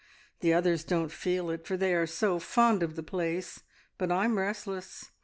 The 0.39 0.51
others 0.51 0.83
don't 0.83 1.11
feel 1.11 1.51
it, 1.51 1.67
for 1.67 1.77
they 1.77 1.93
are 1.93 2.07
so 2.07 2.39
fond 2.39 2.81
of 2.81 2.95
the 2.95 3.03
place; 3.03 3.61
but 3.99 4.11
I'm 4.11 4.39
restless. 4.39 5.11